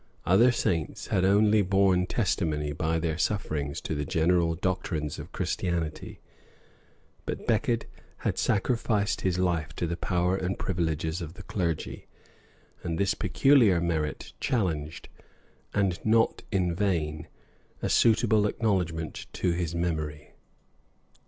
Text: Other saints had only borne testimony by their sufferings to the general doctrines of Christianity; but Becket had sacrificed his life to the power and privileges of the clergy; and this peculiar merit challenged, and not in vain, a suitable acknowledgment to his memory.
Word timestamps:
Other 0.25 0.51
saints 0.51 1.09
had 1.09 1.23
only 1.23 1.61
borne 1.61 2.07
testimony 2.07 2.73
by 2.73 2.97
their 2.97 3.19
sufferings 3.19 3.79
to 3.81 3.93
the 3.93 4.03
general 4.03 4.55
doctrines 4.55 5.19
of 5.19 5.31
Christianity; 5.31 6.21
but 7.23 7.45
Becket 7.45 7.85
had 8.17 8.39
sacrificed 8.39 9.21
his 9.21 9.37
life 9.37 9.75
to 9.75 9.85
the 9.85 9.95
power 9.95 10.35
and 10.35 10.57
privileges 10.57 11.21
of 11.21 11.35
the 11.35 11.43
clergy; 11.43 12.07
and 12.81 12.97
this 12.97 13.13
peculiar 13.13 13.79
merit 13.79 14.33
challenged, 14.39 15.07
and 15.71 16.03
not 16.03 16.41
in 16.51 16.73
vain, 16.73 17.27
a 17.83 17.87
suitable 17.87 18.47
acknowledgment 18.47 19.27
to 19.33 19.51
his 19.51 19.75
memory. 19.75 20.33